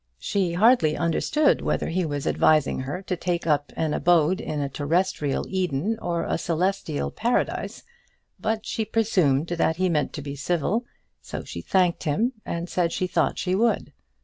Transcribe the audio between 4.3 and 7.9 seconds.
in a terrestrial Eden or a celestial Paradise;